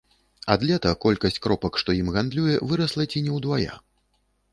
[0.53, 3.77] Ад лета колькасць кропак, што ім гандлюе, вырасла ці не ўдвая.